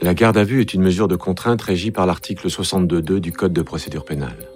La 0.00 0.12
garde 0.12 0.36
à 0.36 0.44
vue 0.44 0.60
est 0.60 0.74
une 0.74 0.82
mesure 0.82 1.06
de 1.06 1.16
contrainte 1.16 1.62
régie 1.62 1.92
par 1.92 2.06
l'article 2.06 2.48
62.2 2.48 3.20
du 3.20 3.32
Code 3.32 3.52
de 3.52 3.62
procédure 3.62 4.04
pénale. 4.04 4.48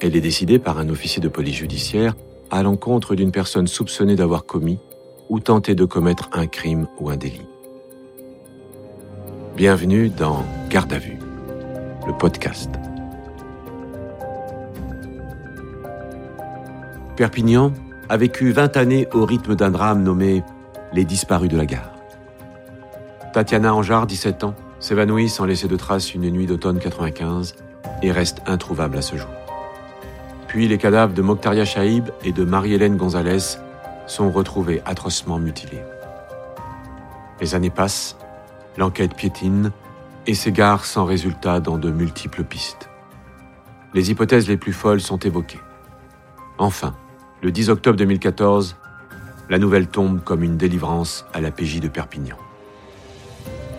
Elle 0.00 0.16
est 0.16 0.20
décidée 0.20 0.58
par 0.58 0.78
un 0.78 0.88
officier 0.88 1.20
de 1.20 1.28
police 1.28 1.56
judiciaire 1.56 2.14
à 2.50 2.62
l'encontre 2.62 3.14
d'une 3.14 3.32
personne 3.32 3.66
soupçonnée 3.66 4.16
d'avoir 4.16 4.46
commis 4.46 4.78
ou 5.28 5.40
tenté 5.40 5.74
de 5.74 5.84
commettre 5.84 6.30
un 6.32 6.46
crime 6.46 6.86
ou 6.98 7.10
un 7.10 7.16
délit. 7.16 7.46
Bienvenue 9.56 10.08
dans 10.08 10.44
Garde 10.70 10.92
à 10.92 10.98
vue, 10.98 11.18
le 12.06 12.16
podcast. 12.16 12.70
Perpignan 17.16 17.72
a 18.08 18.16
vécu 18.16 18.52
20 18.52 18.76
années 18.76 19.08
au 19.12 19.26
rythme 19.26 19.56
d'un 19.56 19.70
drame 19.70 20.02
nommé 20.02 20.42
Les 20.92 21.04
disparus 21.04 21.50
de 21.50 21.56
la 21.56 21.66
gare. 21.66 21.99
Tatiana 23.32 23.72
Anjar, 23.72 24.08
17 24.08 24.42
ans, 24.42 24.54
s'évanouit 24.80 25.28
sans 25.28 25.44
laisser 25.44 25.68
de 25.68 25.76
traces 25.76 26.14
une 26.14 26.28
nuit 26.30 26.46
d'automne 26.46 26.80
95 26.80 27.54
et 28.02 28.10
reste 28.10 28.42
introuvable 28.46 28.98
à 28.98 29.02
ce 29.02 29.16
jour. 29.16 29.30
Puis 30.48 30.66
les 30.66 30.78
cadavres 30.78 31.14
de 31.14 31.22
Mokhtaria 31.22 31.64
Chaïb 31.64 32.10
et 32.24 32.32
de 32.32 32.44
Marie-Hélène 32.44 32.96
Gonzalez 32.96 33.58
sont 34.08 34.32
retrouvés 34.32 34.82
atrocement 34.84 35.38
mutilés. 35.38 35.82
Les 37.40 37.54
années 37.54 37.70
passent, 37.70 38.16
l'enquête 38.76 39.14
piétine 39.14 39.70
et 40.26 40.34
s'égare 40.34 40.84
sans 40.84 41.04
résultat 41.04 41.60
dans 41.60 41.78
de 41.78 41.90
multiples 41.90 42.42
pistes. 42.42 42.88
Les 43.94 44.10
hypothèses 44.10 44.48
les 44.48 44.56
plus 44.56 44.72
folles 44.72 45.00
sont 45.00 45.18
évoquées. 45.18 45.60
Enfin, 46.58 46.96
le 47.42 47.52
10 47.52 47.70
octobre 47.70 47.96
2014, 47.96 48.76
la 49.48 49.58
nouvelle 49.58 49.86
tombe 49.86 50.20
comme 50.24 50.42
une 50.42 50.56
délivrance 50.56 51.26
à 51.32 51.40
la 51.40 51.52
PJ 51.52 51.78
de 51.78 51.88
Perpignan. 51.88 52.36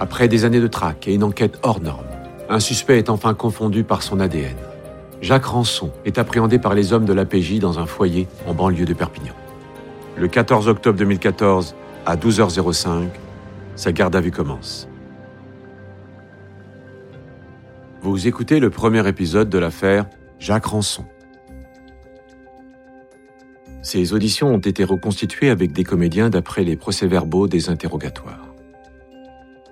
Après 0.02 0.28
des 0.28 0.46
années 0.46 0.60
de 0.60 0.66
traque 0.66 1.08
et 1.08 1.14
une 1.14 1.24
enquête 1.24 1.60
hors 1.62 1.80
norme, 1.80 2.08
un 2.50 2.60
suspect 2.60 2.98
est 2.98 3.12
enfin 3.12 3.36
confondu 3.36 3.84
par 3.84 4.02
son 4.02 4.20
ADN. 4.20 4.56
Jacques 5.22 5.46
Rançon 5.46 5.92
est 6.06 6.18
appréhendé 6.18 6.58
par 6.58 6.74
les 6.74 6.92
hommes 6.92 7.06
de 7.06 7.14
l'APJ 7.14 7.60
dans 7.60 7.78
un 7.78 7.86
foyer 7.86 8.28
en 8.48 8.56
banlieue 8.56 8.86
de 8.86 8.96
Perpignan. 8.96 9.36
Le 10.18 10.28
14 10.28 10.70
octobre 10.70 10.98
2014, 10.98 11.76
à 12.08 12.16
12h05, 12.16 13.10
sa 13.76 13.92
garde 13.92 14.16
à 14.16 14.22
vue 14.22 14.32
commence. 14.32 14.88
Vous 18.02 18.26
écoutez 18.26 18.60
le 18.60 18.72
premier 18.72 19.08
épisode 19.08 19.50
de 19.50 19.60
l'affaire 19.60 20.08
Jacques 20.40 20.66
Rançon. 20.66 21.06
Ces 23.84 24.14
auditions 24.14 24.52
ont 24.52 24.58
été 24.58 24.84
reconstituées 24.84 25.52
avec 25.52 25.74
des 25.74 25.84
comédiens 25.84 26.32
d'après 26.32 26.64
les 26.64 26.76
procès-verbaux 26.76 27.48
des 27.48 27.70
interrogatoires. 27.70 28.51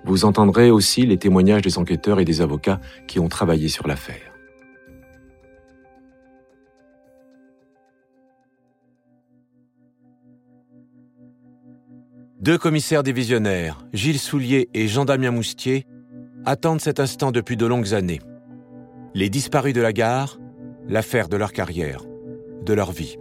Vous 0.04 0.24
entendrez 0.24 0.70
aussi 0.70 1.06
les 1.06 1.18
témoignages 1.18 1.62
des 1.62 1.78
enquêteurs 1.78 2.20
et 2.20 2.24
des 2.24 2.40
avocats 2.40 2.80
qui 3.06 3.20
ont 3.20 3.28
travaillé 3.28 3.68
sur 3.68 3.86
l'affaire. 3.86 4.30
Deux 12.40 12.56
commissaires 12.56 13.02
divisionnaires, 13.02 13.84
Gilles 13.92 14.18
Soulier 14.18 14.70
et 14.72 14.88
Jean-Damien 14.88 15.30
Moustier, 15.30 15.86
attendent 16.46 16.80
cet 16.80 16.98
instant 16.98 17.32
depuis 17.32 17.58
de 17.58 17.66
longues 17.66 17.92
années. 17.92 18.20
Les 19.12 19.28
disparus 19.28 19.74
de 19.74 19.82
la 19.82 19.92
gare, 19.92 20.38
l'affaire 20.88 21.28
de 21.28 21.36
leur 21.36 21.52
carrière, 21.52 22.00
de 22.64 22.72
leur 22.72 22.92
vie. 22.92 23.18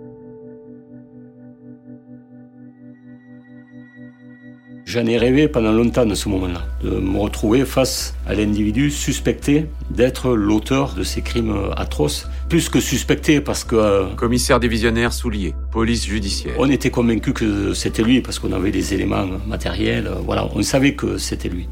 J'en 4.90 5.06
ai 5.06 5.20
rêvé 5.20 5.48
pendant 5.48 5.72
longtemps 5.72 6.08
de 6.08 6.16
ce 6.16 6.28
moment-là, 6.30 6.66
de 6.82 6.90
me 6.90 7.20
retrouver 7.20 7.64
face 7.64 8.16
à 8.26 8.34
l'individu 8.34 8.90
suspecté 8.90 9.68
d'être 9.92 10.34
l'auteur 10.34 10.96
de 10.96 11.04
ces 11.04 11.22
crimes 11.22 11.56
atroces. 11.78 12.28
Plus 12.50 12.70
que 12.70 12.80
suspecté 12.80 13.40
parce 13.40 13.64
que... 13.64 13.76
Euh, 13.76 14.16
Commissaire 14.16 14.60
divisionnaire 14.60 15.14
Soulier, 15.14 15.54
police 15.72 16.08
judiciaire. 16.08 16.56
On 16.58 16.68
était 16.72 16.90
convaincu 16.90 17.34
que 17.34 17.76
c'était 17.76 18.02
lui 18.02 18.22
parce 18.22 18.40
qu'on 18.40 18.52
avait 18.52 18.72
des 18.72 18.96
éléments 18.96 19.28
matériels. 19.46 20.08
Euh, 20.08 20.16
voilà, 20.26 20.50
on 20.56 20.64
savait 20.64 20.96
que 20.96 21.20
c'était 21.20 21.50
lui. 21.50 21.70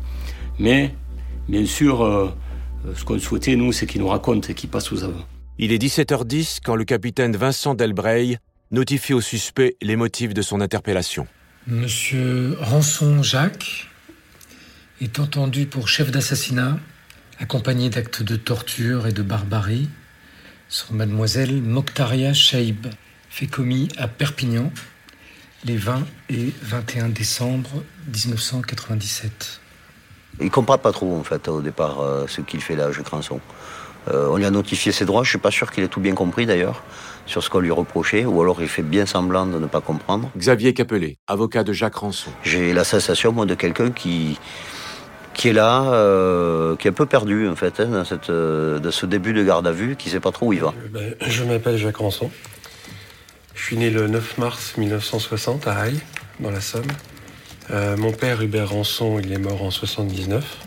Mais, 0.59 0.93
bien 1.49 1.65
sûr, 1.65 2.03
euh, 2.03 2.31
ce 2.93 3.03
qu'on 3.03 3.17
souhaitait, 3.17 3.55
nous, 3.55 3.71
c'est 3.71 3.87
qu'il 3.87 4.01
nous 4.01 4.09
raconte 4.09 4.51
et 4.51 4.53
qu'il 4.53 4.69
passe 4.69 4.91
aux 4.91 5.03
aveux. 5.03 5.15
Il 5.57 5.71
est 5.71 5.81
17h10 5.81 6.59
quand 6.63 6.75
le 6.75 6.85
capitaine 6.85 7.35
Vincent 7.35 7.73
Delbreil 7.73 8.37
notifie 8.69 9.15
au 9.15 9.21
suspect 9.21 9.75
les 9.81 9.95
motifs 9.95 10.35
de 10.35 10.43
son 10.43 10.61
interpellation. 10.61 11.25
Monsieur 11.69 12.55
Rançon 12.61 13.21
Jacques 13.23 13.89
est 15.01 15.19
entendu 15.19 15.65
pour 15.65 15.89
chef 15.89 16.11
d'assassinat, 16.11 16.79
accompagné 17.39 17.89
d'actes 17.89 18.23
de 18.23 18.37
torture 18.37 19.05
et 19.05 19.11
de 19.11 19.21
barbarie, 19.21 19.89
sur 20.69 20.93
mademoiselle 20.93 21.61
Mokhtaria 21.61 22.33
Chaïb, 22.33 22.87
fait 23.29 23.47
commis 23.47 23.89
à 23.97 24.07
Perpignan 24.07 24.71
les 25.65 25.75
20 25.75 26.07
et 26.29 26.53
21 26.61 27.09
décembre 27.09 27.83
1997. 28.13 29.59
Il 30.39 30.49
comprend 30.49 30.77
pas 30.77 30.93
trop 30.93 31.17
en 31.17 31.23
fait 31.25 31.49
au 31.49 31.61
départ 31.61 31.99
euh, 31.99 32.27
ce 32.29 32.39
qu'il 32.39 32.61
fait 32.61 32.77
là, 32.77 32.93
Jacques 32.93 33.09
Rançon. 33.09 33.41
Euh, 34.07 34.29
on 34.31 34.37
lui 34.37 34.45
a 34.45 34.51
notifié 34.51 34.93
ses 34.93 35.03
droits, 35.03 35.25
je 35.25 35.29
suis 35.31 35.37
pas 35.37 35.51
sûr 35.51 35.69
qu'il 35.69 35.83
ait 35.83 35.89
tout 35.89 35.99
bien 35.99 36.15
compris 36.15 36.45
d'ailleurs 36.45 36.85
sur 37.27 37.43
ce 37.43 37.49
qu'on 37.49 37.59
lui 37.59 37.71
reprochait, 37.71 38.25
ou 38.25 38.41
alors 38.41 38.61
il 38.61 38.67
fait 38.67 38.81
bien 38.81 39.05
semblant 39.05 39.45
de 39.45 39.59
ne 39.59 39.67
pas 39.67 39.81
comprendre. 39.81 40.31
Xavier 40.37 40.73
Capelé, 40.73 41.17
avocat 41.27 41.63
de 41.63 41.73
Jacques 41.73 41.95
Rançon. 41.95 42.31
J'ai 42.43 42.73
la 42.73 42.83
sensation, 42.83 43.31
moi, 43.33 43.45
de 43.45 43.53
quelqu'un 43.53 43.91
qui, 43.91 44.39
qui 45.33 45.49
est 45.49 45.53
là, 45.53 45.91
euh, 45.93 46.75
qui 46.77 46.87
est 46.87 46.91
un 46.91 46.93
peu 46.93 47.05
perdu, 47.05 47.47
en 47.47 47.55
fait, 47.55 47.79
hein, 47.79 47.87
dans, 47.87 48.05
cette, 48.05 48.29
euh, 48.29 48.79
ce 48.91 49.05
début 49.05 49.33
de 49.33 49.43
garde 49.43 49.67
à 49.67 49.71
vue, 49.71 49.95
qui 49.95 50.07
ne 50.07 50.13
sait 50.13 50.19
pas 50.19 50.31
trop 50.31 50.47
où 50.47 50.53
il 50.53 50.61
va. 50.61 50.69
Euh, 50.69 50.87
ben, 50.89 51.15
je 51.21 51.43
m'appelle 51.43 51.77
Jacques 51.77 51.97
Rançon. 51.97 52.31
Je 53.53 53.63
suis 53.63 53.77
né 53.77 53.89
le 53.89 54.07
9 54.07 54.37
mars 54.37 54.77
1960 54.77 55.67
à 55.67 55.73
Haï, 55.73 55.99
dans 56.39 56.51
la 56.51 56.61
Somme. 56.61 56.87
mon 57.97 58.13
père, 58.13 58.41
Hubert 58.41 58.69
Rançon, 58.69 59.19
il 59.19 59.33
est 59.33 59.39
mort 59.39 59.63
en 59.63 59.71
79, 59.71 60.57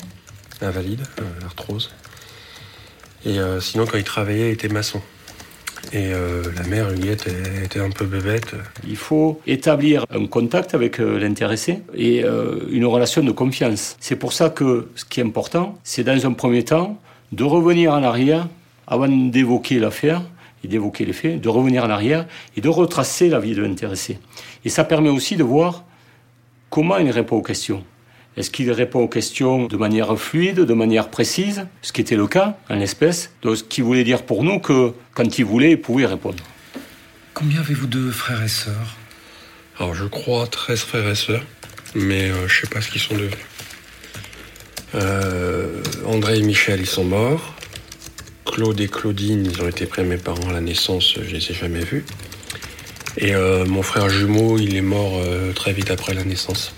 invalide, 0.61 1.03
arthrose. 1.45 1.91
Et 3.25 3.39
sinon, 3.61 3.87
quand 3.87 3.97
il 3.97 4.05
travaillait, 4.05 4.49
il 4.49 4.53
était 4.53 4.69
maçon. 4.69 5.01
Et 5.93 6.13
euh, 6.13 6.43
la 6.57 6.63
mère, 6.69 6.91
Juliette, 6.91 7.27
était 7.65 7.81
un 7.81 7.91
peu 7.91 8.05
bébête. 8.05 8.55
Il 8.87 8.97
faut 8.97 9.41
établir 9.47 10.05
un 10.11 10.27
contact 10.27 10.75
avec 10.75 11.01
euh, 11.01 11.19
l'intéressé 11.19 11.81
et 11.95 12.25
euh, 12.25 12.61
une 12.71 12.87
relation 12.87 13.23
de 13.23 13.33
confiance. 13.33 13.97
C'est 14.01 14.17
pour 14.17 14.33
ça 14.33 14.51
que 14.51 14.89
ce 14.95 15.05
qui 15.05 15.21
est 15.21 15.25
important, 15.25 15.79
c'est 15.83 16.05
dans 16.05 16.27
un 16.27 16.33
premier 16.33 16.65
temps 16.65 16.99
de 17.33 17.45
revenir 17.45 17.93
en 17.93 18.03
arrière 18.03 18.49
avant 18.87 19.09
d'évoquer 19.09 19.79
l'affaire 19.79 20.23
et 20.65 20.69
d'évoquer 20.69 21.05
les 21.05 21.13
faits, 21.13 21.41
de 21.41 21.49
revenir 21.49 21.85
en 21.85 21.91
arrière 21.91 22.27
et 22.57 22.61
de 22.61 22.69
retracer 22.69 23.29
la 23.29 23.41
vie 23.41 23.55
de 23.55 23.63
l'intéressé. 23.63 24.19
Et 24.65 24.69
ça 24.69 24.85
permet 24.85 25.09
aussi 25.09 25.37
de 25.37 25.45
voir 25.45 25.85
comment 26.69 26.99
il 26.99 27.11
répond 27.11 27.37
aux 27.37 27.43
questions. 27.43 27.83
Est-ce 28.37 28.51
qu'il 28.51 28.71
répond 28.71 29.01
aux 29.01 29.09
questions 29.09 29.67
de 29.67 29.77
manière 29.77 30.17
fluide, 30.17 30.61
de 30.61 30.75
manière 30.75 31.11
précise, 31.11 31.67
ce 31.83 31.93
qui 31.93 32.01
était 32.01 32.17
le 32.17 32.29
cas 32.29 32.57
en 32.69 32.77
l'espèce, 32.77 33.33
ce 33.43 33.63
qui 33.63 33.81
voulait 33.81 34.05
dire 34.05 34.23
pour 34.23 34.45
nous 34.45 34.61
que 34.61 34.93
quand 35.15 35.39
il 35.39 35.45
voulait, 35.45 35.73
il 35.73 35.81
pouvait 35.81 36.07
répondre. 36.07 36.43
Combien 37.35 37.61
avez-vous 37.61 37.87
de 37.87 38.11
frères 38.11 38.43
et 38.43 38.49
sœurs? 38.49 38.97
Alors 39.79 39.95
je 39.95 40.05
crois 40.05 40.47
13 40.47 40.81
frères 40.81 41.09
et 41.09 41.15
sœurs, 41.15 41.43
mais 41.95 42.29
je 42.29 42.33
euh, 42.33 42.49
je 42.49 42.61
sais 42.61 42.67
pas 42.69 42.81
ce 42.81 42.91
qu'ils 42.91 43.01
sont 43.01 43.15
devenus. 43.15 43.35
Euh, 44.95 45.83
André 46.07 46.39
et 46.39 46.43
Michel, 46.43 46.81
ils 46.81 46.87
sont 46.87 47.05
morts. 47.05 47.55
Claude 48.45 48.81
et 48.81 48.89
Claudine, 48.89 49.47
ils 49.47 49.63
ont 49.63 49.69
été 49.69 49.87
pris 49.87 50.03
à 50.03 50.05
mes 50.05 50.19
parents 50.19 50.51
à 50.51 50.53
la 50.53 50.61
naissance, 50.61 51.15
je 51.15 51.31
les 51.31 51.51
ai 51.51 51.55
jamais 51.55 51.85
vus. 51.85 52.05
Et 53.17 53.35
euh, 53.35 53.65
mon 53.65 53.83
frère 53.83 54.09
jumeau, 54.09 54.59
il 54.59 54.77
est 54.77 54.83
mort 54.83 55.21
très 55.55 55.73
vite 55.73 55.91
après 55.91 56.15
la 56.15 56.25
naissance. 56.25 56.75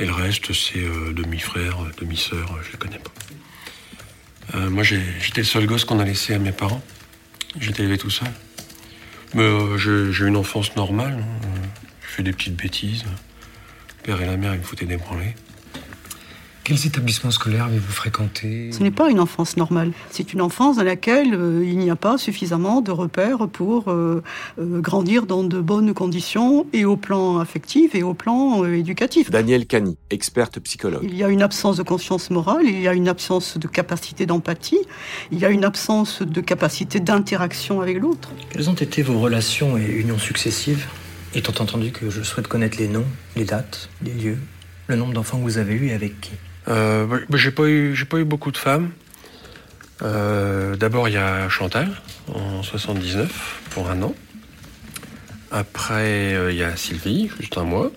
Et 0.00 0.06
le 0.06 0.12
reste, 0.14 0.54
c'est 0.54 0.78
euh, 0.78 1.12
demi-frère, 1.12 1.76
demi-sœur, 1.98 2.58
je 2.64 2.72
les 2.72 2.78
connais 2.78 2.98
pas. 2.98 3.12
Euh, 4.54 4.70
moi, 4.70 4.82
j'étais 4.82 5.42
le 5.42 5.44
seul 5.44 5.66
gosse 5.66 5.84
qu'on 5.84 6.00
a 6.00 6.06
laissé 6.06 6.32
à 6.32 6.38
mes 6.38 6.52
parents. 6.52 6.82
J'étais 7.60 7.82
élevé 7.82 7.98
tout 7.98 8.08
seul. 8.08 8.28
Mais 9.34 9.42
euh, 9.42 9.76
j'ai 9.76 10.24
une 10.24 10.38
enfance 10.38 10.74
normale. 10.74 11.18
Hein. 11.20 11.48
J'ai 12.00 12.16
fait 12.16 12.22
des 12.22 12.32
petites 12.32 12.56
bêtises. 12.56 13.04
Le 13.04 14.02
père 14.02 14.22
et 14.22 14.26
la 14.26 14.38
mère, 14.38 14.54
ils 14.54 14.60
me 14.60 14.64
foutaient 14.64 14.86
des. 14.86 14.98
Quels 16.62 16.86
établissements 16.86 17.30
scolaires 17.30 17.64
avez-vous 17.64 17.92
fréquenté 17.92 18.70
Ce 18.72 18.82
n'est 18.82 18.90
pas 18.90 19.10
une 19.10 19.18
enfance 19.18 19.56
normale. 19.56 19.92
C'est 20.10 20.32
une 20.32 20.42
enfance 20.42 20.76
dans 20.76 20.84
laquelle 20.84 21.34
euh, 21.34 21.64
il 21.64 21.78
n'y 21.78 21.90
a 21.90 21.96
pas 21.96 22.18
suffisamment 22.18 22.80
de 22.82 22.90
repères 22.90 23.48
pour 23.48 23.88
euh, 23.88 24.22
euh, 24.58 24.80
grandir 24.80 25.26
dans 25.26 25.42
de 25.42 25.58
bonnes 25.60 25.94
conditions 25.94 26.66
et 26.72 26.84
au 26.84 26.96
plan 26.96 27.38
affectif 27.38 27.94
et 27.94 28.02
au 28.02 28.14
plan 28.14 28.64
éducatif. 28.64 29.30
Daniel 29.30 29.66
Cani, 29.66 29.96
experte 30.10 30.60
psychologue. 30.60 31.00
Il 31.02 31.16
y 31.16 31.24
a 31.24 31.28
une 31.28 31.42
absence 31.42 31.78
de 31.78 31.82
conscience 31.82 32.30
morale, 32.30 32.66
il 32.66 32.80
y 32.80 32.88
a 32.88 32.92
une 32.92 33.08
absence 33.08 33.56
de 33.56 33.66
capacité 33.66 34.26
d'empathie, 34.26 34.80
il 35.32 35.38
y 35.38 35.46
a 35.46 35.50
une 35.50 35.64
absence 35.64 36.22
de 36.22 36.40
capacité 36.40 37.00
d'interaction 37.00 37.80
avec 37.80 37.98
l'autre. 37.98 38.30
Quelles 38.50 38.68
ont 38.68 38.74
été 38.74 39.02
vos 39.02 39.18
relations 39.18 39.78
et 39.78 39.84
unions 39.84 40.18
successives 40.18 40.86
Étant 41.34 41.62
entendu 41.62 41.90
que 41.90 42.10
je 42.10 42.22
souhaite 42.22 42.48
connaître 42.48 42.78
les 42.78 42.88
noms, 42.88 43.06
les 43.36 43.44
dates, 43.44 43.88
les 44.04 44.12
lieux, 44.12 44.38
le 44.88 44.96
nombre 44.96 45.14
d'enfants 45.14 45.38
que 45.38 45.44
vous 45.44 45.58
avez 45.58 45.74
eu 45.74 45.88
et 45.88 45.94
avec 45.94 46.20
qui? 46.20 46.32
Euh, 46.68 47.20
J'ai 47.34 47.50
pas, 47.50 47.68
eu, 47.68 47.94
pas 48.08 48.18
eu 48.18 48.24
beaucoup 48.24 48.50
de 48.50 48.56
femmes. 48.56 48.90
Euh, 50.02 50.76
d'abord, 50.76 51.08
il 51.08 51.14
y 51.14 51.18
a 51.18 51.48
Chantal, 51.48 51.90
en 52.32 52.62
79, 52.62 53.60
pour 53.70 53.90
un 53.90 54.02
an. 54.02 54.14
Après, 55.50 56.34
il 56.50 56.56
y 56.56 56.62
a 56.62 56.76
Sylvie, 56.76 57.30
juste 57.40 57.58
un 57.58 57.64
mois. 57.64 57.90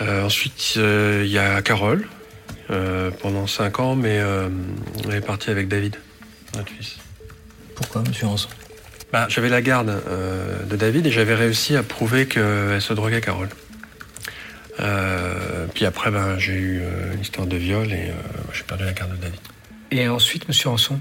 ensuite, 0.00 0.76
il 0.76 1.26
y 1.26 1.38
a 1.38 1.60
Carole, 1.62 2.06
pendant 3.20 3.46
cinq 3.46 3.80
ans, 3.80 3.96
mais 3.96 4.22
elle 5.04 5.14
est 5.14 5.20
partie 5.20 5.50
avec 5.50 5.66
David, 5.66 5.96
notre 6.54 6.70
fils. 6.70 6.98
Pourquoi, 7.74 8.02
monsieur 8.02 8.26
Ranson? 8.26 8.48
Bah, 9.12 9.26
J'avais 9.28 9.48
la 9.48 9.62
garde 9.62 9.88
euh, 9.88 10.62
de 10.64 10.76
David 10.76 11.06
et 11.06 11.10
j'avais 11.10 11.34
réussi 11.34 11.76
à 11.76 11.82
prouver 11.82 12.26
qu'elle 12.26 12.80
se 12.80 12.92
droguait 12.92 13.20
Carole. 13.20 13.48
Euh, 14.80 15.66
puis 15.74 15.86
après, 15.86 16.10
ben, 16.10 16.38
j'ai 16.38 16.52
eu 16.52 16.80
euh, 16.82 17.14
une 17.14 17.20
histoire 17.20 17.46
de 17.46 17.56
viol 17.56 17.92
et 17.92 18.10
j'ai 18.52 18.62
perdu 18.62 18.84
la 18.84 18.92
garde 18.92 19.12
de 19.12 19.16
David. 19.16 19.40
Et 19.90 20.08
ensuite, 20.08 20.48
monsieur 20.48 20.70
Ranson 20.70 21.00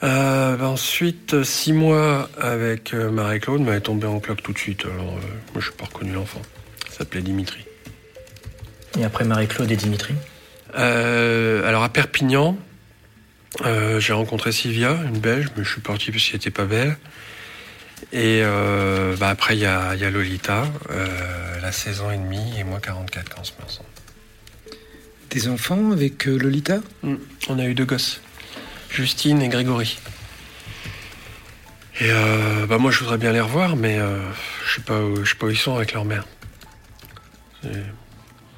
ben, 0.00 0.58
Ensuite, 0.62 1.42
six 1.44 1.72
mois 1.72 2.28
avec 2.40 2.92
Marie-Claude, 2.92 3.60
m'avait 3.60 3.80
tombé 3.80 4.06
en 4.06 4.20
cloque 4.20 4.42
tout 4.42 4.52
de 4.52 4.58
suite. 4.58 4.84
Alors, 4.84 5.12
moi, 5.52 5.60
je 5.60 5.70
n'ai 5.70 5.76
pas 5.76 5.84
reconnu 5.84 6.12
l'enfant. 6.12 6.42
Il 6.88 6.92
s'appelait 6.92 7.22
Dimitri. 7.22 7.64
Et 8.98 9.04
après 9.04 9.24
Marie-Claude 9.24 9.70
et 9.70 9.76
Dimitri? 9.76 10.14
Alors, 10.74 11.82
à 11.82 11.88
Perpignan, 11.88 12.58
euh, 13.66 14.00
j'ai 14.00 14.12
rencontré 14.12 14.52
Sylvia, 14.52 14.98
une 15.06 15.18
belge, 15.18 15.48
mais 15.56 15.64
je 15.64 15.70
suis 15.70 15.80
parti 15.80 16.10
parce 16.10 16.24
qu'elle 16.24 16.36
n'était 16.36 16.50
pas 16.50 16.64
belle. 16.64 16.96
Et 18.12 18.40
euh, 18.42 19.16
bah 19.16 19.28
après, 19.28 19.56
il 19.56 19.60
y 19.60 19.66
a, 19.66 20.10
Lolita, 20.10 20.64
euh, 20.90 21.56
elle 21.56 21.64
a 21.64 21.72
16 21.72 22.00
ans 22.02 22.10
et 22.10 22.16
demi, 22.16 22.58
et 22.58 22.64
moi 22.64 22.80
44 22.80 23.28
quand 23.28 23.40
on 23.40 23.44
se 23.44 23.52
met 23.58 23.64
ensemble. 23.64 23.88
Des 25.30 25.48
enfants 25.48 25.92
avec 25.92 26.26
Lolita? 26.26 26.80
Mm. 27.02 27.14
On 27.48 27.58
a 27.58 27.64
eu 27.64 27.74
deux 27.74 27.84
gosses, 27.84 28.20
Justine 28.90 29.40
et 29.40 29.48
Grégory. 29.48 29.98
Et 32.00 32.10
bah 32.68 32.78
moi, 32.78 32.90
je 32.90 32.98
voudrais 32.98 33.18
bien 33.18 33.32
les 33.32 33.40
revoir, 33.40 33.76
mais 33.76 33.98
je 34.66 34.74
sais 34.74 34.80
pas, 34.80 34.98
je 35.22 35.28
sais 35.28 35.36
pas 35.36 35.46
où 35.46 35.50
ils 35.50 35.58
sont 35.58 35.76
avec 35.76 35.92
leur 35.92 36.04
mère 36.04 36.24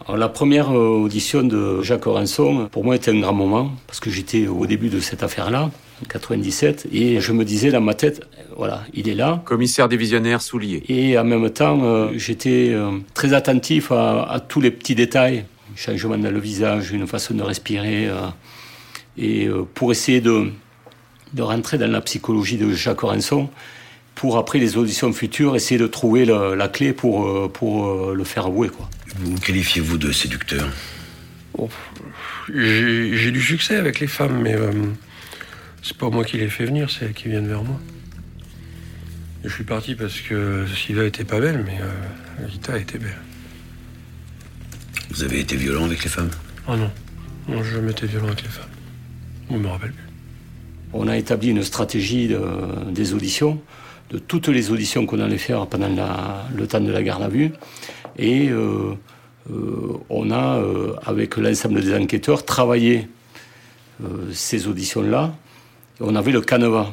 la 0.08 0.28
première 0.28 0.70
euh, 0.70 1.02
audition 1.02 1.42
de 1.42 1.82
Jacques 1.82 2.06
Orenson, 2.06 2.68
pour 2.70 2.84
moi, 2.84 2.96
était 2.96 3.10
un 3.10 3.20
grand 3.20 3.32
moment, 3.32 3.72
parce 3.86 4.00
que 4.00 4.10
j'étais 4.10 4.46
au 4.46 4.66
début 4.66 4.88
de 4.88 5.00
cette 5.00 5.22
affaire-là, 5.22 5.70
en 6.02 6.08
97, 6.08 6.88
et 6.92 7.20
je 7.20 7.32
me 7.32 7.44
disais 7.44 7.70
dans 7.70 7.80
ma 7.80 7.94
tête, 7.94 8.22
voilà, 8.56 8.82
il 8.92 9.08
est 9.08 9.14
là. 9.14 9.42
Commissaire 9.44 9.88
divisionnaire 9.88 10.42
soulier. 10.42 10.82
Et 10.88 11.18
en 11.18 11.24
même 11.24 11.48
temps, 11.50 11.80
euh, 11.82 12.10
j'étais 12.16 12.70
euh, 12.72 12.98
très 13.14 13.32
attentif 13.32 13.92
à, 13.92 14.40
tous 14.46 14.60
les 14.60 14.70
petits 14.70 14.94
détails, 14.94 15.44
changement 15.76 16.18
dans 16.18 16.30
le 16.30 16.40
visage, 16.40 16.90
une 16.92 17.06
façon 17.06 17.34
de 17.34 17.42
respirer, 17.42 18.08
et 19.16 19.48
pour 19.74 19.90
essayer 19.90 20.20
de, 20.20 20.50
de 21.32 21.42
rentrer 21.42 21.78
dans 21.78 21.90
la 21.90 22.00
psychologie 22.00 22.56
de 22.56 22.72
Jacques 22.72 23.02
Orenson, 23.02 23.48
pour 24.14 24.38
après 24.38 24.58
les 24.58 24.76
auditions 24.76 25.12
futures, 25.12 25.56
essayer 25.56 25.78
de 25.78 25.86
trouver 25.86 26.24
la, 26.24 26.68
clé 26.68 26.92
pour, 26.92 27.50
pour 27.52 28.12
le 28.12 28.24
faire 28.24 28.46
avouer, 28.46 28.68
quoi. 28.68 28.88
Vous 29.16 29.38
qualifiez-vous 29.38 29.96
de 29.98 30.12
séducteur? 30.12 30.68
Oh, 31.56 31.68
J'ai 32.48 33.30
du 33.30 33.40
succès 33.40 33.76
avec 33.76 34.00
les 34.00 34.06
femmes, 34.06 34.40
mais 34.42 34.54
euh, 34.54 34.72
c'est 35.82 35.96
pas 35.96 36.10
moi 36.10 36.24
qui 36.24 36.36
les 36.36 36.48
fais 36.48 36.64
venir, 36.64 36.90
c'est 36.90 37.06
elles 37.06 37.14
qui 37.14 37.28
viennent 37.28 37.46
vers 37.46 37.62
moi. 37.62 37.80
je 39.44 39.48
suis 39.48 39.64
parti 39.64 39.94
parce 39.94 40.20
que 40.20 40.66
Sylvia 40.74 41.04
était 41.04 41.24
pas 41.24 41.38
belle, 41.38 41.62
mais 41.64 41.78
euh, 41.80 42.46
Rita 42.46 42.76
était 42.78 42.98
belle. 42.98 43.18
Vous 45.10 45.22
avez 45.22 45.40
été 45.40 45.56
violent 45.56 45.84
avec 45.84 46.02
les 46.02 46.10
femmes? 46.10 46.30
Oh 46.66 46.76
non. 46.76 46.90
Non, 47.46 47.62
je 47.62 47.74
jamais 47.74 47.92
été 47.92 48.06
violent 48.06 48.28
avec 48.28 48.42
les 48.42 48.48
femmes. 48.48 48.64
On 49.50 49.58
me 49.58 49.68
rappelle 49.68 49.92
plus. 49.92 50.08
On 50.92 51.06
a 51.08 51.16
établi 51.16 51.50
une 51.50 51.62
stratégie 51.62 52.34
des 52.90 53.14
auditions, 53.14 53.60
de 54.14 54.20
toutes 54.20 54.46
les 54.46 54.70
auditions 54.70 55.06
qu'on 55.06 55.18
allait 55.18 55.38
faire 55.38 55.66
pendant 55.66 55.88
le 56.54 56.66
temps 56.68 56.80
de 56.80 56.92
la 56.92 57.02
garde 57.02 57.24
à 57.24 57.28
vue. 57.28 57.50
Et 58.16 58.48
euh, 58.48 58.94
euh, 59.50 59.98
on 60.08 60.30
a, 60.30 60.58
euh, 60.58 60.94
avec 61.04 61.36
l'ensemble 61.36 61.80
des 61.80 61.94
enquêteurs, 61.96 62.44
travaillé 62.44 63.08
ces 64.32 64.66
auditions-là. 64.66 65.34
On 66.00 66.14
avait 66.16 66.32
le 66.32 66.40
canevas. 66.40 66.92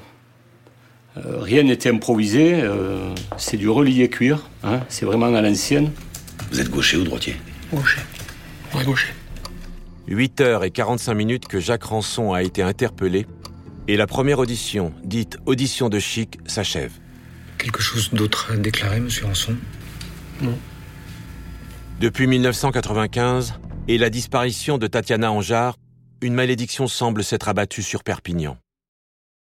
rien 1.16 1.64
n'était 1.64 1.90
improvisé, 1.90 2.64
c'est 3.38 3.58
du 3.58 3.68
relié 3.68 4.08
cuir, 4.08 4.48
hein, 4.64 4.82
c'est 4.88 5.06
vraiment 5.06 5.34
à 5.34 5.42
l'ancienne. 5.42 5.90
Vous 6.52 6.60
êtes 6.62 6.70
gaucher 6.70 6.98
ou 6.98 7.04
droitier? 7.04 7.36
Gaucher. 7.74 8.02
Ouais, 8.76 8.86
gaucher. 8.86 9.14
8 10.08 10.42
heures 10.42 10.64
et 10.64 10.70
45 10.70 11.14
minutes 11.16 11.48
que 11.48 11.60
Jacques 11.60 11.86
Rançon 11.86 12.34
a 12.34 12.44
été 12.44 12.62
interpellé 12.62 13.26
et 13.88 13.98
la 13.98 14.06
première 14.06 14.38
audition, 14.38 14.94
dite 15.04 15.40
audition 15.48 15.90
de 15.90 15.98
chic, 15.98 16.38
s'achève. 16.46 17.01
Quelque 17.62 17.82
chose 17.82 18.10
d'autre 18.12 18.52
à 18.52 18.58
déclarer, 18.58 19.00
monsieur 19.00 19.28
Rançon? 19.28 19.56
Non. 20.42 20.58
Depuis 22.00 22.26
1995 22.26 23.54
et 23.88 24.00
la 24.00 24.10
disparition 24.10 24.80
de 24.80 24.88
Tatiana 24.88 25.32
Anjar, 25.32 25.78
une 26.22 26.34
malédiction 26.34 26.88
semble 26.88 27.24
s'être 27.24 27.50
abattue 27.50 27.84
sur 27.84 28.04
Perpignan. 28.04 28.58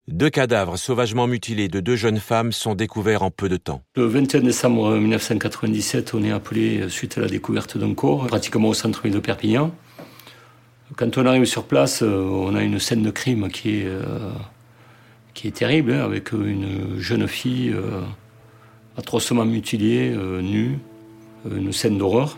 Deux 0.09 0.29
cadavres 0.29 0.77
sauvagement 0.77 1.29
mutilés 1.29 1.69
de 1.69 1.79
deux 1.79 1.95
jeunes 1.95 2.19
femmes 2.19 2.51
sont 2.51 2.75
découverts 2.75 3.23
en 3.23 3.31
peu 3.31 3.49
de 3.49 3.57
temps. 3.57 3.83
Le 3.95 4.07
21 4.07 4.41
décembre 4.41 4.97
1997, 4.97 6.13
on 6.15 6.25
est 6.25 6.33
appelé 6.33 6.89
suite 6.89 7.17
à 7.17 7.21
la 7.21 7.29
découverte 7.29 7.79
d'un 7.79 7.95
corps, 7.95 8.27
pratiquement 8.27 8.71
au 8.71 8.75
centre-ville 8.75 9.15
de 9.15 9.21
Perpignan. 9.21 9.73
Quand 10.97 11.17
on 11.17 11.27
arrive 11.27 11.45
sur 11.45 11.63
place, 11.65 12.03
euh, 12.03 12.25
on 12.25 12.57
a 12.57 12.63
une 12.63 12.81
scène 12.81 13.03
de 13.03 13.11
crime 13.13 13.49
qui 13.49 13.83
est, 13.83 13.87
euh, 13.87 14.33
qui 15.41 15.49
est 15.49 15.53
terrible, 15.53 15.93
hein, 15.93 16.05
avec 16.05 16.33
une 16.33 16.99
jeune 16.99 17.27
fille 17.27 17.71
euh, 17.71 18.03
atrocement 18.99 19.47
mutilée, 19.47 20.11
nue, 20.43 20.79
une 21.51 21.73
scène 21.73 21.97
d'horreur. 21.97 22.37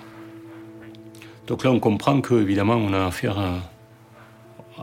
Donc 1.49 1.65
là, 1.65 1.73
on 1.73 1.81
comprend 1.81 2.21
qu'évidemment, 2.21 2.77
on 2.77 2.93
a 2.93 3.05
affaire 3.05 3.39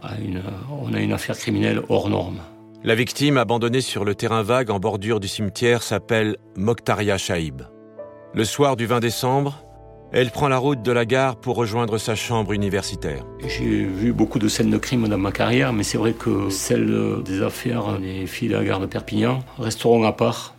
à 0.03 0.19
une, 0.19 0.41
on 0.83 0.93
a 0.93 0.99
une 0.99 1.13
affaire 1.13 1.37
criminelle 1.37 1.81
hors 1.87 2.09
norme. 2.09 2.41
La 2.83 2.93
victime, 2.93 3.37
abandonnée 3.37 3.79
sur 3.79 4.03
le 4.03 4.15
terrain 4.15 4.43
vague 4.43 4.69
en 4.69 4.79
bordure 4.79 5.21
du 5.21 5.29
cimetière, 5.29 5.81
s'appelle 5.81 6.35
Mokhtaria 6.57 7.17
Shaib. 7.17 7.61
Le 8.33 8.43
soir 8.43 8.75
du 8.75 8.85
20 8.85 8.99
décembre, 8.99 9.63
elle 10.11 10.31
prend 10.31 10.47
la 10.47 10.57
route 10.57 10.81
de 10.81 10.91
la 10.91 11.05
gare 11.05 11.35
pour 11.35 11.55
rejoindre 11.55 11.97
sa 11.97 12.15
chambre 12.15 12.53
universitaire. 12.53 13.25
J'ai 13.47 13.85
vu 13.85 14.13
beaucoup 14.13 14.39
de 14.39 14.47
scènes 14.47 14.71
de 14.71 14.77
crime 14.77 15.07
dans 15.07 15.17
ma 15.17 15.31
carrière, 15.31 15.73
mais 15.73 15.83
c'est 15.83 15.97
vrai 15.97 16.13
que 16.13 16.49
celles 16.49 17.23
des 17.23 17.41
affaires 17.41 17.99
des 17.99 18.25
filles 18.25 18.49
de 18.49 18.55
la 18.55 18.63
gare 18.63 18.79
de 18.79 18.85
Perpignan 18.85 19.43
resteront 19.57 20.03
à 20.03 20.11
part, 20.11 20.55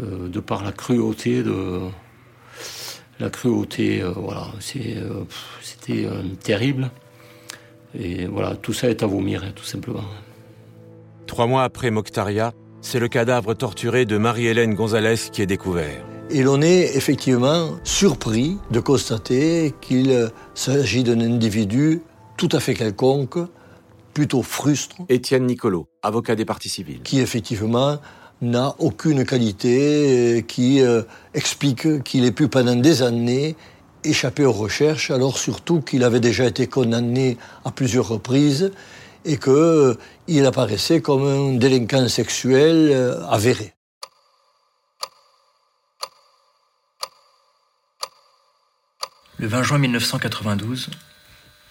euh, 0.00 0.28
de 0.28 0.40
par 0.40 0.64
la 0.64 0.72
cruauté 0.72 1.42
de, 1.42 1.80
la 3.20 3.30
cruauté, 3.30 4.02
euh, 4.02 4.12
voilà, 4.16 4.48
euh, 4.76 5.24
c'était 5.62 6.06
euh, 6.06 6.22
terrible. 6.42 6.90
Et 7.98 8.26
voilà, 8.26 8.56
tout 8.56 8.72
ça 8.72 8.88
est 8.88 9.02
à 9.02 9.06
vomir, 9.06 9.44
hein, 9.44 9.52
tout 9.54 9.64
simplement. 9.64 10.04
Trois 11.26 11.46
mois 11.46 11.64
après 11.64 11.90
Mokhtaria, 11.90 12.52
c'est 12.80 12.98
le 12.98 13.08
cadavre 13.08 13.54
torturé 13.54 14.04
de 14.06 14.16
Marie-Hélène 14.16 14.74
Gonzalez 14.74 15.16
qui 15.30 15.42
est 15.42 15.46
découvert. 15.46 16.09
Et 16.32 16.42
l'on 16.44 16.62
est 16.62 16.96
effectivement 16.96 17.70
surpris 17.82 18.56
de 18.70 18.78
constater 18.78 19.74
qu'il 19.80 20.30
s'agit 20.54 21.02
d'un 21.02 21.20
individu 21.20 22.02
tout 22.36 22.48
à 22.52 22.60
fait 22.60 22.74
quelconque, 22.74 23.38
plutôt 24.14 24.42
frustre. 24.42 24.96
Étienne 25.08 25.46
Nicolo, 25.46 25.88
avocat 26.02 26.36
des 26.36 26.44
parties 26.44 26.68
civiles. 26.68 27.02
Qui 27.02 27.20
effectivement 27.20 27.98
n'a 28.42 28.74
aucune 28.78 29.24
qualité 29.24 30.38
euh, 30.38 30.40
qui 30.40 30.80
euh, 30.80 31.02
explique 31.34 32.02
qu'il 32.04 32.24
ait 32.24 32.32
pu 32.32 32.48
pendant 32.48 32.76
des 32.76 33.02
années 33.02 33.56
échapper 34.04 34.44
aux 34.44 34.52
recherches, 34.52 35.10
alors 35.10 35.36
surtout 35.36 35.80
qu'il 35.80 36.04
avait 36.04 36.20
déjà 36.20 36.46
été 36.46 36.66
condamné 36.66 37.36
à 37.64 37.70
plusieurs 37.70 38.08
reprises 38.08 38.70
et 39.24 39.36
qu'il 39.36 39.52
euh, 39.52 40.46
apparaissait 40.46 41.00
comme 41.00 41.24
un 41.24 41.54
délinquant 41.54 42.08
sexuel 42.08 43.18
avéré. 43.28 43.74
Le 49.40 49.46
20 49.46 49.62
juin 49.62 49.78
1992, 49.78 50.90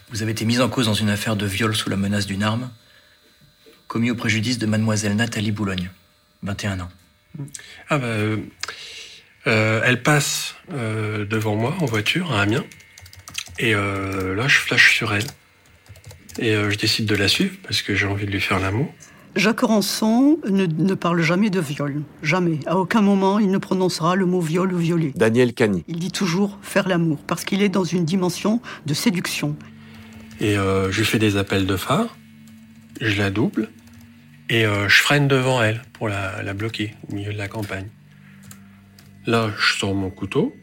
vous 0.09 0.23
avez 0.23 0.31
été 0.31 0.43
mis 0.43 0.59
en 0.59 0.69
cause 0.69 0.87
dans 0.87 0.95
une 0.95 1.11
affaire 1.11 1.35
de 1.35 1.45
viol 1.45 1.75
sous 1.75 1.87
la 1.91 1.97
menace 1.97 2.25
d'une 2.25 2.41
arme, 2.41 2.71
commis 3.87 4.09
au 4.09 4.15
préjudice 4.15 4.57
de 4.57 4.65
mademoiselle 4.65 5.15
Nathalie 5.15 5.51
Boulogne. 5.51 5.91
21 6.41 6.79
ans. 6.79 6.89
Ah 7.89 7.99
bah, 7.99 8.07
euh, 8.07 8.37
euh, 9.45 9.83
elle 9.85 10.01
passe 10.01 10.55
euh, 10.73 11.25
devant 11.25 11.55
moi 11.55 11.75
en 11.79 11.85
voiture 11.85 12.33
à 12.33 12.41
Amiens. 12.41 12.65
Et 13.59 13.73
là, 13.73 14.47
je 14.47 14.57
flash 14.57 14.95
sur 14.95 15.13
elle. 15.13 15.27
Et 16.39 16.53
je 16.53 16.75
décide 16.75 17.05
de 17.05 17.15
la 17.15 17.27
suivre 17.27 17.55
parce 17.61 17.83
que 17.83 17.93
j'ai 17.93 18.07
envie 18.07 18.25
de 18.25 18.31
lui 18.31 18.41
faire 18.41 18.59
l'amour. 18.59 18.91
Jacques 19.35 19.61
Ranson 19.61 20.39
ne, 20.49 20.65
ne, 20.65 20.93
parle 20.95 21.21
jamais 21.21 21.49
de 21.49 21.59
viol. 21.59 22.01
Jamais. 22.23 22.59
À 22.65 22.77
aucun 22.77 23.01
moment, 23.01 23.39
il 23.39 23.51
ne 23.51 23.57
prononcera 23.57 24.15
le 24.15 24.25
mot 24.25 24.41
viol 24.41 24.73
ou 24.73 24.77
violé. 24.77 25.13
Daniel 25.15 25.53
Cani. 25.53 25.83
Il 25.87 25.99
dit 25.99 26.11
toujours 26.11 26.57
faire 26.61 26.87
l'amour, 26.87 27.19
parce 27.27 27.45
qu'il 27.45 27.61
est 27.61 27.69
dans 27.69 27.83
une 27.83 28.05
dimension 28.05 28.61
de 28.85 28.93
séduction. 28.93 29.55
Et 30.39 30.57
euh, 30.57 30.91
je 30.91 31.03
fais 31.03 31.19
des 31.19 31.37
appels 31.37 31.65
de 31.65 31.75
phare, 31.75 32.17
je 33.01 33.17
la 33.17 33.29
double, 33.29 33.69
et 34.49 34.65
euh, 34.65 34.89
je 34.89 35.01
freine 35.01 35.27
devant 35.27 35.61
elle 35.61 35.83
pour 35.93 36.09
la, 36.09 36.41
la, 36.41 36.53
bloquer 36.53 36.95
au 37.09 37.15
milieu 37.15 37.33
de 37.33 37.37
la 37.37 37.47
campagne. 37.47 37.87
Là, 39.27 39.51
je 39.59 39.77
sors 39.77 39.93
mon 39.93 40.09
couteau. 40.09 40.55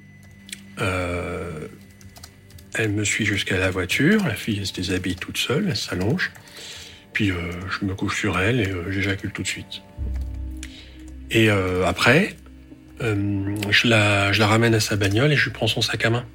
Euh, 0.81 1.69
elle 2.75 2.91
me 2.91 3.05
suit 3.05 3.25
jusqu'à 3.25 3.59
la 3.59 3.71
voiture. 3.71 4.27
La 4.27 4.35
fille, 4.35 4.59
elle 4.59 4.67
se 4.67 4.73
déshabille 4.73 5.17
toute 5.17 5.39
seule, 5.39 5.67
elle 5.69 5.77
s'allonge. 5.77 6.33
Puis 7.17 7.31
euh, 7.31 7.51
je 7.71 7.87
me 7.87 7.95
couche 7.95 8.21
sur 8.21 8.39
elle 8.39 8.61
et 8.61 8.69
euh, 8.69 8.91
j'éjacule 8.91 9.31
tout 9.31 9.41
de 9.41 9.47
suite. 9.47 9.81
Et 11.31 11.49
euh, 11.49 11.87
après, 11.87 12.37
je 13.01 13.89
la, 13.89 14.31
ramène 14.47 14.75
à 14.75 14.81
sa 14.81 14.97
bagnole 14.97 15.33
et 15.33 15.37
je 15.37 15.45
lui 15.45 15.51
prends 15.51 15.67
son 15.67 15.81
sac 15.81 16.05
à 16.05 16.11
main. 16.11 16.27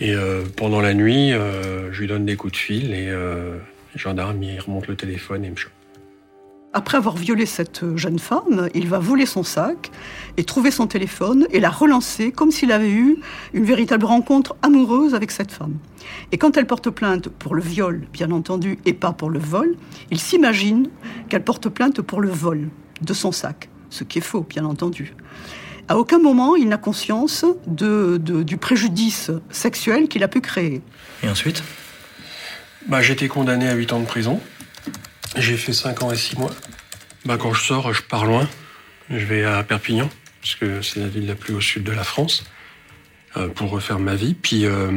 Et 0.00 0.14
pendant 0.56 0.82
la 0.82 0.92
nuit, 0.92 1.30
je 1.30 1.98
lui 1.98 2.06
donne 2.06 2.26
des 2.26 2.36
coups 2.36 2.52
de 2.52 2.58
fil 2.58 2.92
et 2.92 3.06
les 3.06 3.98
gendarmes, 3.98 4.42
ils 4.42 4.60
remontent 4.60 4.88
le 4.88 4.96
téléphone 4.96 5.46
et 5.46 5.50
me 5.50 5.56
chopent. 5.56 5.72
Après 6.76 6.98
avoir 6.98 7.16
violé 7.16 7.46
cette 7.46 7.96
jeune 7.96 8.18
femme, 8.18 8.68
il 8.74 8.86
va 8.86 8.98
voler 8.98 9.24
son 9.24 9.42
sac 9.42 9.90
et 10.36 10.44
trouver 10.44 10.70
son 10.70 10.86
téléphone 10.86 11.46
et 11.50 11.58
la 11.58 11.70
relancer 11.70 12.32
comme 12.32 12.50
s'il 12.50 12.70
avait 12.70 12.90
eu 12.90 13.16
une 13.54 13.64
véritable 13.64 14.04
rencontre 14.04 14.54
amoureuse 14.60 15.14
avec 15.14 15.30
cette 15.30 15.50
femme. 15.50 15.78
Et 16.32 16.36
quand 16.36 16.58
elle 16.58 16.66
porte 16.66 16.90
plainte 16.90 17.30
pour 17.30 17.54
le 17.54 17.62
viol, 17.62 18.02
bien 18.12 18.30
entendu, 18.30 18.78
et 18.84 18.92
pas 18.92 19.14
pour 19.14 19.30
le 19.30 19.38
vol, 19.38 19.74
il 20.10 20.20
s'imagine 20.20 20.90
qu'elle 21.30 21.44
porte 21.44 21.70
plainte 21.70 22.02
pour 22.02 22.20
le 22.20 22.28
vol 22.28 22.68
de 23.00 23.14
son 23.14 23.32
sac, 23.32 23.70
ce 23.88 24.04
qui 24.04 24.18
est 24.18 24.20
faux, 24.20 24.44
bien 24.46 24.66
entendu. 24.66 25.14
À 25.88 25.96
aucun 25.96 26.18
moment, 26.18 26.56
il 26.56 26.68
n'a 26.68 26.76
conscience 26.76 27.46
de, 27.66 28.18
de, 28.18 28.42
du 28.42 28.58
préjudice 28.58 29.30
sexuel 29.48 30.08
qu'il 30.08 30.22
a 30.22 30.28
pu 30.28 30.42
créer. 30.42 30.82
Et 31.22 31.30
ensuite? 31.30 31.62
Bah, 32.86 33.00
J'ai 33.00 33.14
été 33.14 33.28
condamné 33.28 33.66
à 33.66 33.74
8 33.74 33.94
ans 33.94 34.00
de 34.00 34.04
prison. 34.04 34.42
J'ai 35.36 35.56
fait 35.56 35.72
5 35.72 36.02
ans 36.02 36.12
et 36.12 36.16
6 36.16 36.38
mois. 36.38 36.52
Bah, 37.24 37.36
quand 37.38 37.52
je 37.52 37.62
sors, 37.62 37.92
je 37.92 38.02
pars 38.02 38.24
loin. 38.24 38.48
Je 39.10 39.24
vais 39.24 39.44
à 39.44 39.62
Perpignan, 39.62 40.08
parce 40.40 40.54
que 40.54 40.82
c'est 40.82 41.00
la 41.00 41.08
ville 41.08 41.26
la 41.26 41.34
plus 41.34 41.54
au 41.54 41.60
sud 41.60 41.84
de 41.84 41.92
la 41.92 42.04
France, 42.04 42.44
euh, 43.36 43.48
pour 43.48 43.70
refaire 43.70 43.98
ma 43.98 44.14
vie. 44.14 44.34
Puis 44.34 44.64
euh, 44.64 44.90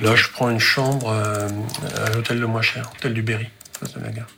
là, 0.00 0.14
je 0.14 0.28
prends 0.30 0.50
une 0.50 0.60
chambre 0.60 1.08
euh, 1.08 1.48
à 1.96 2.10
l'hôtel 2.10 2.40
de 2.40 2.46
Moins 2.46 2.62
Cher, 2.62 2.90
hôtel 2.96 3.12
du 3.12 3.22
Berry, 3.22 3.48
face 3.78 3.94
de 3.94 4.00
la 4.00 4.10
gare. 4.10 4.28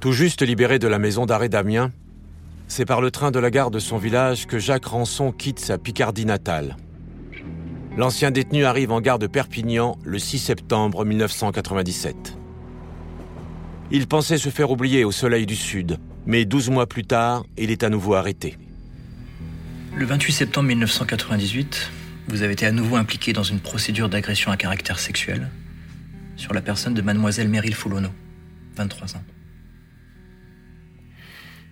Tout 0.00 0.12
juste 0.12 0.42
libéré 0.42 0.78
de 0.78 0.86
la 0.86 0.98
maison 0.98 1.26
d'arrêt 1.26 1.48
d'Amiens, 1.48 1.90
c'est 2.68 2.84
par 2.86 3.00
le 3.00 3.10
train 3.10 3.30
de 3.30 3.38
la 3.38 3.50
gare 3.50 3.70
de 3.70 3.80
son 3.80 3.98
village 3.98 4.46
que 4.46 4.58
Jacques 4.58 4.86
Ranson 4.86 5.32
quitte 5.32 5.58
sa 5.58 5.76
Picardie 5.76 6.24
natale. 6.24 6.76
L'ancien 7.98 8.30
détenu 8.30 8.64
arrive 8.64 8.92
en 8.92 9.00
gare 9.00 9.18
de 9.18 9.26
Perpignan 9.26 9.98
le 10.04 10.20
6 10.20 10.38
septembre 10.38 11.04
1997. 11.04 12.38
Il 13.90 14.06
pensait 14.06 14.38
se 14.38 14.50
faire 14.50 14.70
oublier 14.70 15.02
au 15.02 15.10
soleil 15.10 15.46
du 15.46 15.56
Sud, 15.56 15.98
mais 16.24 16.44
12 16.44 16.70
mois 16.70 16.86
plus 16.86 17.02
tard, 17.02 17.44
il 17.56 17.72
est 17.72 17.82
à 17.82 17.88
nouveau 17.88 18.14
arrêté. 18.14 18.56
Le 19.96 20.06
28 20.06 20.32
septembre 20.32 20.68
1998, 20.68 21.90
vous 22.28 22.42
avez 22.42 22.52
été 22.52 22.66
à 22.66 22.70
nouveau 22.70 22.94
impliqué 22.94 23.32
dans 23.32 23.42
une 23.42 23.58
procédure 23.58 24.08
d'agression 24.08 24.52
à 24.52 24.56
caractère 24.56 25.00
sexuel 25.00 25.50
sur 26.36 26.54
la 26.54 26.60
personne 26.60 26.94
de 26.94 27.02
mademoiselle 27.02 27.48
Meryl 27.48 27.74
Foulonneau, 27.74 28.12
23 28.76 29.16
ans. 29.16 29.24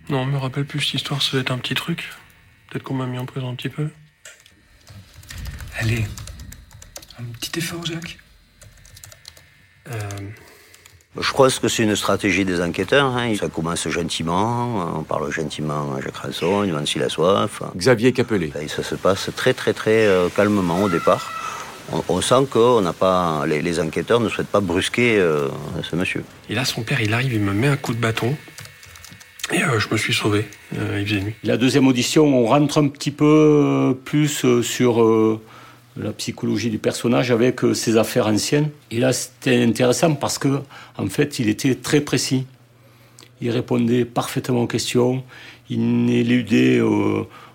Non, 0.09 0.23
on 0.23 0.25
me 0.25 0.35
rappelle 0.35 0.65
plus 0.65 0.81
cette 0.81 0.95
histoire, 0.95 1.21
ça 1.21 1.37
va 1.37 1.41
être 1.41 1.51
un 1.51 1.57
petit 1.57 1.73
truc. 1.73 2.09
Peut-être 2.69 2.83
qu'on 2.83 2.95
m'a 2.95 3.05
mis 3.05 3.17
en 3.17 3.25
prison 3.25 3.49
un 3.49 3.55
petit 3.55 3.69
peu. 3.69 3.87
Allez, 5.79 6.05
un 7.19 7.23
petit 7.39 7.59
effort, 7.59 7.85
Jacques. 7.85 8.17
Euh... 9.89 9.93
Je 11.19 11.31
crois 11.31 11.49
que 11.49 11.67
c'est 11.67 11.83
une 11.83 11.95
stratégie 11.95 12.45
des 12.45 12.61
enquêteurs. 12.61 13.15
Hein. 13.17 13.33
Ça 13.39 13.47
commence 13.47 13.87
gentiment, 13.87 14.99
on 14.99 15.03
parle 15.03 15.31
gentiment 15.31 15.95
à 15.95 16.01
Jacques 16.01 16.17
Ranson, 16.17 16.63
il 16.63 16.69
demande 16.69 16.87
s'il 16.87 17.01
a 17.01 17.09
soif. 17.09 17.61
Xavier 17.75 18.11
Capelé. 18.11 18.51
Et 18.61 18.67
ça 18.67 18.83
se 18.83 18.95
passe 18.95 19.29
très 19.35 19.53
très 19.53 19.73
très 19.73 20.05
euh, 20.05 20.29
calmement 20.29 20.83
au 20.83 20.89
départ. 20.89 21.31
On, 21.91 22.03
on 22.09 22.21
sent 22.21 22.47
que 22.51 22.81
n'a 22.81 22.93
pas, 22.93 23.45
les, 23.47 23.61
les, 23.61 23.79
enquêteurs 23.79 24.19
ne 24.19 24.29
souhaitent 24.29 24.47
pas 24.47 24.59
brusquer 24.59 25.17
euh, 25.17 25.47
ce 25.83 25.95
monsieur. 25.95 26.23
Et 26.49 26.55
là, 26.55 26.65
son 26.65 26.83
père, 26.83 27.01
il 27.01 27.13
arrive, 27.13 27.33
il 27.33 27.39
me 27.39 27.53
met 27.53 27.67
un 27.67 27.77
coup 27.77 27.93
de 27.93 27.99
bâton. 27.99 28.35
Et 29.53 29.63
euh, 29.63 29.79
je 29.79 29.87
me 29.91 29.97
suis 29.97 30.13
sauvé. 30.13 30.45
Euh, 30.77 30.99
il 30.99 31.07
faisait 31.07 31.21
nuit. 31.21 31.33
La 31.43 31.57
deuxième 31.57 31.87
audition, 31.87 32.25
on 32.25 32.45
rentre 32.45 32.77
un 32.77 32.87
petit 32.89 33.11
peu 33.11 33.97
plus 34.03 34.61
sur 34.61 35.01
euh, 35.01 35.41
la 35.99 36.11
psychologie 36.13 36.69
du 36.69 36.77
personnage 36.77 37.31
avec 37.31 37.61
ses 37.73 37.97
affaires 37.97 38.27
anciennes. 38.27 38.69
Et 38.91 38.99
là, 38.99 39.13
c'était 39.13 39.63
intéressant 39.63 40.15
parce 40.15 40.37
que, 40.37 40.61
en 40.97 41.07
fait, 41.07 41.39
il 41.39 41.49
était 41.49 41.75
très 41.75 42.01
précis. 42.01 42.45
Il 43.41 43.51
répondait 43.51 44.05
parfaitement 44.05 44.63
aux 44.63 44.67
questions. 44.67 45.23
Il 45.69 46.05
n'éludait 46.05 46.81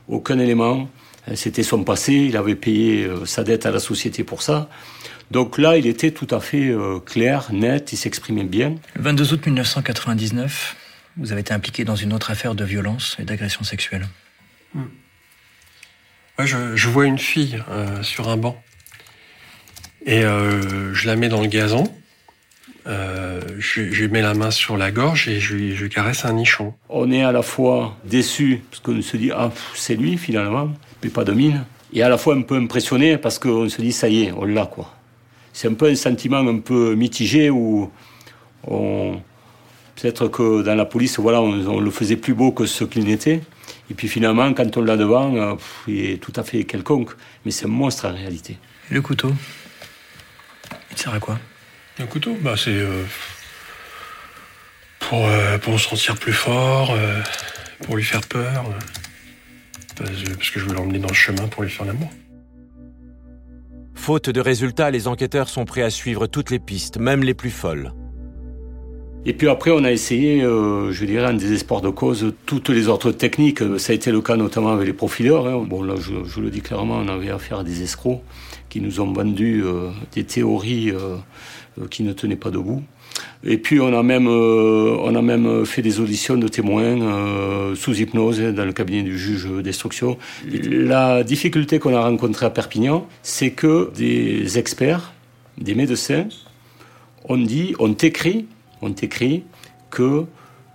aucun 0.08 0.38
élément. 0.38 0.88
C'était 1.34 1.62
son 1.62 1.84
passé. 1.84 2.12
Il 2.14 2.36
avait 2.36 2.54
payé 2.54 3.08
sa 3.24 3.44
dette 3.44 3.66
à 3.66 3.70
la 3.70 3.80
société 3.80 4.24
pour 4.24 4.42
ça. 4.42 4.68
Donc 5.30 5.56
là, 5.58 5.76
il 5.76 5.86
était 5.86 6.10
tout 6.10 6.28
à 6.30 6.40
fait 6.40 6.74
clair, 7.06 7.48
net. 7.52 7.92
Il 7.92 7.96
s'exprimait 7.96 8.44
bien. 8.44 8.76
Le 8.94 9.02
22 9.02 9.32
août 9.32 9.46
1999. 9.46 10.76
Vous 11.16 11.32
avez 11.32 11.40
été 11.40 11.52
impliqué 11.52 11.84
dans 11.84 11.96
une 11.96 12.12
autre 12.12 12.30
affaire 12.30 12.54
de 12.54 12.64
violence 12.64 13.16
et 13.18 13.24
d'agression 13.24 13.64
sexuelle. 13.64 14.06
Mmh. 14.74 14.82
Ouais, 16.38 16.46
je, 16.46 16.88
vois 16.88 17.06
une 17.06 17.18
fille 17.18 17.62
euh, 17.70 18.02
sur 18.02 18.28
un 18.28 18.36
banc. 18.36 18.56
Et 20.06 20.24
euh, 20.24 20.94
je 20.94 21.06
la 21.06 21.16
mets 21.16 21.28
dans 21.28 21.40
le 21.40 21.46
gazon. 21.46 21.84
Euh, 22.86 23.40
je, 23.58 23.92
je, 23.92 24.04
mets 24.06 24.22
la 24.22 24.34
main 24.34 24.50
sur 24.50 24.76
la 24.76 24.90
gorge 24.90 25.28
et 25.28 25.38
je 25.40 25.86
caresse 25.86 26.24
un 26.24 26.32
nichon. 26.32 26.74
On 26.88 27.12
est 27.12 27.22
à 27.22 27.32
la 27.32 27.42
fois 27.42 27.96
déçu, 28.04 28.62
parce 28.70 28.82
qu'on 28.82 29.02
se 29.02 29.16
dit, 29.16 29.30
ah, 29.30 29.52
c'est 29.74 29.94
lui 29.94 30.16
finalement, 30.16 30.72
mais 31.02 31.10
pas 31.10 31.24
de 31.24 31.32
mine. 31.32 31.64
Et 31.92 32.02
à 32.02 32.08
la 32.08 32.18
fois 32.18 32.34
un 32.34 32.42
peu 32.42 32.56
impressionné, 32.56 33.18
parce 33.18 33.38
qu'on 33.38 33.68
se 33.68 33.80
dit, 33.80 33.92
ça 33.92 34.08
y 34.08 34.24
est, 34.24 34.32
on 34.32 34.44
l'a, 34.44 34.66
quoi. 34.66 34.94
C'est 35.52 35.68
un 35.68 35.74
peu 35.74 35.86
un 35.90 35.94
sentiment 35.94 36.38
un 36.38 36.58
peu 36.58 36.94
mitigé 36.94 37.50
où 37.50 37.90
Peut-être 40.02 40.28
que 40.28 40.62
dans 40.62 40.74
la 40.74 40.84
police, 40.84 41.18
voilà, 41.18 41.42
on, 41.42 41.66
on, 41.66 41.80
le 41.80 41.90
faisait 41.90 42.16
plus 42.16 42.34
beau 42.34 42.50
que 42.52 42.66
ce 42.66 42.84
qu'il 42.84 43.04
n'était. 43.04 43.42
Et 43.92 43.94
puis 43.94 44.08
finalement, 44.08 44.54
quand 44.54 44.78
on 44.78 44.80
l'a 44.80 44.96
devant, 44.96 45.36
euh, 45.36 45.52
pff, 45.52 45.82
il 45.86 46.12
est 46.12 46.16
tout 46.16 46.32
à 46.36 46.42
fait 46.42 46.64
quelconque. 46.64 47.10
Mais 47.44 47.50
c'est 47.50 47.66
un 47.66 47.68
monstre 47.68 48.06
en 48.06 48.14
réalité. 48.14 48.56
Et 48.90 48.94
le 48.94 49.02
couteau 49.02 49.30
Il 50.90 50.96
sert 50.96 51.12
à 51.12 51.20
quoi? 51.20 51.38
Le 51.98 52.06
couteau? 52.06 52.34
Bah, 52.40 52.54
C'est 52.56 52.70
euh, 52.70 53.04
pour, 54.98 55.26
euh, 55.26 55.58
pour 55.58 55.78
se 55.78 55.90
sentir 55.90 56.14
plus 56.14 56.32
fort, 56.32 56.90
euh, 56.92 57.20
pour 57.82 57.96
lui 57.96 58.02
faire 58.02 58.22
peur. 58.22 58.64
parce 59.98 60.10
que 60.50 60.58
je 60.58 60.64
veux 60.64 60.72
l'emmener 60.72 60.98
dans 60.98 61.08
le 61.08 61.14
chemin 61.14 61.46
pour 61.48 61.62
lui 61.62 61.70
faire 61.70 61.84
l'amour. 61.84 62.10
Faute 63.94 64.30
de 64.30 64.40
résultats, 64.40 64.90
les 64.90 65.06
enquêteurs 65.06 65.50
sont 65.50 65.66
prêts 65.66 65.82
à 65.82 65.90
suivre 65.90 66.26
toutes 66.26 66.48
les 66.48 66.58
pistes, 66.58 66.96
même 66.96 67.22
les 67.22 67.34
plus 67.34 67.50
folles. 67.50 67.92
Et 69.24 69.34
puis 69.34 69.48
après, 69.48 69.70
on 69.70 69.84
a 69.84 69.92
essayé, 69.92 70.42
euh, 70.42 70.90
je 70.90 71.04
dirais, 71.04 71.26
en 71.26 71.34
désespoir 71.34 71.80
de 71.80 71.90
cause, 71.90 72.32
toutes 72.44 72.70
les 72.70 72.88
autres 72.88 73.12
techniques. 73.12 73.60
Ça 73.78 73.92
a 73.92 73.94
été 73.94 74.10
le 74.10 74.20
cas 74.20 74.36
notamment 74.36 74.72
avec 74.72 74.86
les 74.86 74.92
profileurs. 74.92 75.46
Hein. 75.46 75.64
Bon, 75.68 75.82
là, 75.82 75.94
je, 75.96 76.28
je, 76.28 76.40
le 76.40 76.50
dis 76.50 76.60
clairement, 76.60 76.96
on 76.96 77.08
avait 77.08 77.30
affaire 77.30 77.60
à 77.60 77.64
des 77.64 77.82
escrocs 77.82 78.20
qui 78.68 78.80
nous 78.80 78.98
ont 79.00 79.12
vendu 79.12 79.62
euh, 79.64 79.90
des 80.12 80.24
théories 80.24 80.90
euh, 80.90 81.18
qui 81.88 82.02
ne 82.02 82.12
tenaient 82.12 82.36
pas 82.36 82.50
debout. 82.50 82.82
Et 83.44 83.58
puis 83.58 83.78
on 83.78 83.92
a 83.96 84.02
même 84.02 84.26
on 84.26 85.14
a 85.14 85.20
même 85.20 85.66
fait 85.66 85.82
des 85.82 86.00
auditions 86.00 86.38
de 86.38 86.48
témoins 86.48 87.74
sous 87.74 88.00
hypnose 88.00 88.40
dans 88.40 88.64
le 88.64 88.72
cabinet 88.72 89.02
du 89.02 89.18
juge 89.18 89.46
d'instruction. 89.62 90.16
La 90.50 91.22
difficulté 91.22 91.78
qu'on 91.78 91.94
a 91.94 92.00
rencontrée 92.00 92.46
à 92.46 92.50
Perpignan, 92.50 93.06
c'est 93.22 93.50
que 93.50 93.90
des 93.94 94.58
experts, 94.58 95.12
des 95.58 95.74
médecins, 95.74 96.26
ont 97.28 97.36
dit, 97.36 97.74
ont 97.78 97.92
écrit 97.92 98.46
ont 98.82 98.92
écrit 98.92 99.44
que 99.90 100.26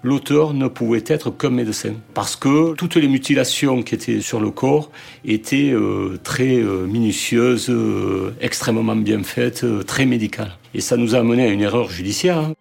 l'auteur 0.04 0.54
ne 0.54 0.68
pouvait 0.68 1.04
être 1.06 1.32
qu'un 1.32 1.50
médecin. 1.50 1.94
Parce 2.14 2.36
que 2.36 2.74
toutes 2.76 2.96
les 2.96 3.08
mutilations 3.08 3.84
qui 3.84 3.96
étaient 3.96 4.22
sur 4.22 4.40
le 4.40 4.52
corps 4.52 4.92
étaient 5.26 5.72
euh, 5.72 6.20
très 6.24 6.58
euh, 6.58 6.86
minutieuses, 6.86 7.70
euh, 7.70 8.34
extrêmement 8.40 8.96
bien 8.96 9.24
faites, 9.24 9.66
très 9.86 10.06
médicales. 10.06 10.58
Et 10.74 10.82
ça 10.82 10.98
nous 10.98 11.16
a 11.16 11.20
amené 11.20 11.44
à 11.44 11.48
une 11.48 11.62
erreur 11.62 11.90
judiciaire. 11.90 12.38
Hein. 12.38 12.54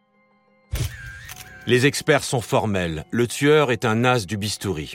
Les 1.67 1.87
experts 1.87 2.25
sont 2.25 2.41
formels. 2.41 3.05
Le 3.11 3.27
tueur 3.27 3.73
est 3.73 3.85
un 3.85 4.05
as 4.05 4.27
du 4.27 4.37
bistouri. 4.37 4.95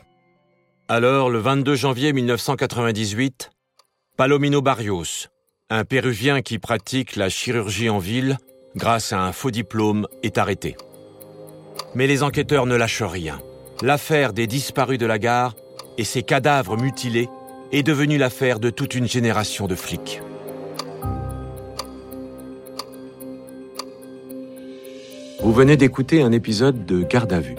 Alors, 0.88 1.30
le 1.30 1.40
22 1.40 1.76
janvier 1.76 2.14
1998, 2.14 3.52
Palomino 4.18 4.62
Barrios, 4.62 5.28
un 5.70 5.86
Péruvien 5.86 6.42
qui 6.42 6.60
pratique 6.60 7.16
la 7.16 7.30
chirurgie 7.30 7.90
en 7.90 8.00
ville, 8.00 8.38
grâce 8.76 9.14
à 9.14 9.22
un 9.22 9.32
faux 9.32 9.52
diplôme, 9.52 10.08
est 10.24 10.38
arrêté. 10.38 10.76
Mais 11.96 12.08
les 12.08 12.24
enquêteurs 12.24 12.66
ne 12.66 12.76
lâchent 12.76 13.04
rien. 13.04 13.40
L'affaire 13.82 14.34
des 14.34 14.48
disparus 14.48 15.00
de 15.00 15.06
la 15.06 15.20
gare 15.20 15.56
et 15.98 16.04
ses 16.04 16.24
cadavres 16.24 16.78
mutilés 16.78 17.30
est 17.72 17.84
devenue 17.84 18.18
l'affaire 18.18 18.60
de 18.60 18.70
toute 18.70 18.96
une 18.96 19.08
génération 19.08 19.68
de 19.68 19.76
flics. 19.76 20.22
Vous 25.42 25.54
venez 25.54 25.76
d'écouter 25.76 26.22
un 26.22 26.32
épisode 26.32 26.86
de 26.86 27.02
Garde 27.02 27.34
à 27.34 27.40
vue. 27.40 27.56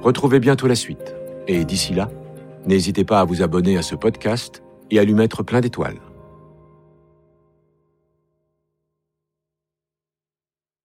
Retrouvez 0.00 0.40
bientôt 0.40 0.66
la 0.66 0.74
suite. 0.74 1.14
Et 1.48 1.64
d'ici 1.64 1.92
là, 1.92 2.10
n'hésitez 2.66 3.04
pas 3.04 3.20
à 3.20 3.24
vous 3.24 3.42
abonner 3.42 3.76
à 3.76 3.82
ce 3.82 3.94
podcast 3.94 4.62
et 4.90 4.98
à 4.98 5.04
lui 5.04 5.14
mettre 5.14 5.42
plein 5.42 5.60
d'étoiles. 5.60 5.98